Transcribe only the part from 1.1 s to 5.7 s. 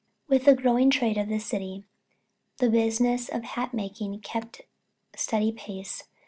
of the city, the business of hat making kept steady